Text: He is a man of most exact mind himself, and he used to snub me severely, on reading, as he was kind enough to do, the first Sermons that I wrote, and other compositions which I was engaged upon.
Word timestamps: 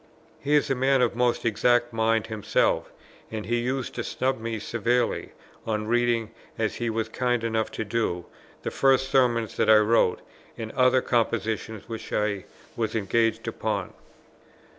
He 0.39 0.55
is 0.55 0.71
a 0.71 0.73
man 0.73 1.03
of 1.03 1.15
most 1.15 1.45
exact 1.45 1.93
mind 1.93 2.25
himself, 2.25 2.91
and 3.29 3.45
he 3.45 3.59
used 3.59 3.93
to 3.93 4.03
snub 4.03 4.39
me 4.39 4.57
severely, 4.57 5.33
on 5.67 5.85
reading, 5.85 6.31
as 6.57 6.77
he 6.77 6.89
was 6.89 7.07
kind 7.07 7.43
enough 7.43 7.69
to 7.73 7.85
do, 7.85 8.25
the 8.63 8.71
first 8.71 9.09
Sermons 9.09 9.55
that 9.57 9.69
I 9.69 9.75
wrote, 9.77 10.21
and 10.57 10.71
other 10.71 11.01
compositions 11.03 11.87
which 11.87 12.11
I 12.11 12.45
was 12.75 12.95
engaged 12.95 13.47
upon. 13.47 13.93